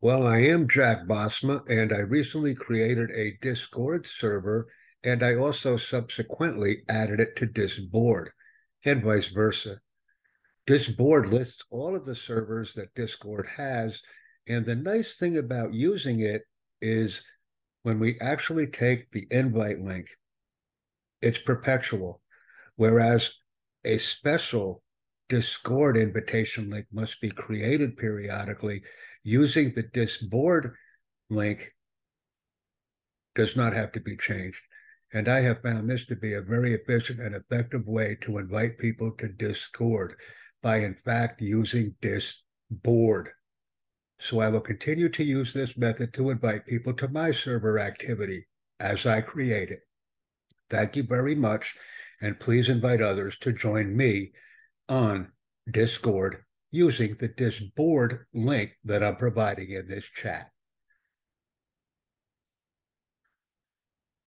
[0.00, 4.68] Well, I am Jack Bosma, and I recently created a Discord server,
[5.02, 8.30] and I also subsequently added it to Disboard,
[8.84, 9.80] and vice versa.
[10.66, 14.00] Disboard lists all of the servers that Discord has,
[14.46, 16.42] and the nice thing about using it
[16.80, 17.20] is
[17.82, 20.06] when we actually take the invite link,
[21.22, 22.22] it's perpetual,
[22.76, 23.32] whereas
[23.84, 24.80] a special
[25.28, 28.82] Discord invitation link must be created periodically
[29.22, 30.74] using the Disboard
[31.28, 31.72] link
[33.34, 34.60] does not have to be changed.
[35.12, 38.78] And I have found this to be a very efficient and effective way to invite
[38.78, 40.14] people to Discord
[40.62, 43.30] by, in fact, using Disboard.
[44.20, 48.46] So I will continue to use this method to invite people to my server activity
[48.80, 49.80] as I create it.
[50.70, 51.74] Thank you very much.
[52.20, 54.32] And please invite others to join me
[54.88, 55.32] on
[55.70, 60.50] Discord using the Disboard link that I'm providing in this chat.